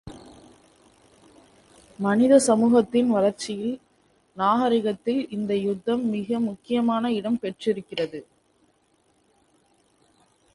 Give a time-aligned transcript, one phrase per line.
[1.99, 3.75] மனித சமூகத்தின் வளர்ச்சியில்
[4.37, 8.21] நாகரிகத்தில் இந்த யுத்தம் மிகமுக்கியமான இடம் பெற்றிருக்கிறது.